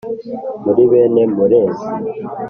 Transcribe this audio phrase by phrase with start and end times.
[0.63, 1.85] muri bene murenzi